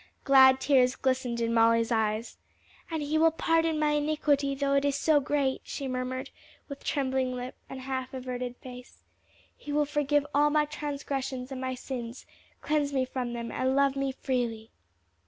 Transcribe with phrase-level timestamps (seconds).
[0.23, 2.39] '"Glad tears glistened in Molly's eyes.
[2.89, 6.31] "And he will pardon my iniquity though it is so great," she murmured,
[6.67, 9.03] with trembling lip and half averted face:
[9.55, 12.25] "he will forgive all my transgressions and my sins,
[12.61, 14.71] cleanse me from them and love me freely."